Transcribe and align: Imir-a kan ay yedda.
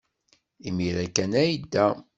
Imir-a 0.67 1.05
kan 1.15 1.31
ay 1.41 1.49
yedda. 1.51 1.85